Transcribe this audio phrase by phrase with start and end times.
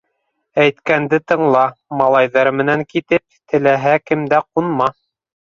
[0.61, 1.61] Әйткәнде тыңла,
[2.01, 4.91] малайҙар менән китеп, теләһә кемдә ҡунма.